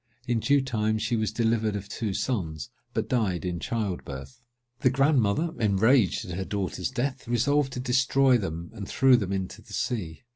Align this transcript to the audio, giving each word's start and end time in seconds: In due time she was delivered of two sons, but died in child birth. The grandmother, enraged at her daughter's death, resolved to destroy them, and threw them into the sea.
In 0.27 0.39
due 0.39 0.61
time 0.63 0.97
she 0.97 1.15
was 1.15 1.31
delivered 1.31 1.75
of 1.75 1.87
two 1.87 2.11
sons, 2.15 2.71
but 2.91 3.07
died 3.07 3.45
in 3.45 3.59
child 3.59 4.03
birth. 4.03 4.41
The 4.79 4.89
grandmother, 4.89 5.51
enraged 5.59 6.25
at 6.25 6.35
her 6.35 6.43
daughter's 6.43 6.89
death, 6.89 7.27
resolved 7.27 7.71
to 7.73 7.79
destroy 7.79 8.39
them, 8.39 8.71
and 8.73 8.87
threw 8.87 9.15
them 9.15 9.31
into 9.31 9.61
the 9.61 9.73
sea. 9.73 10.23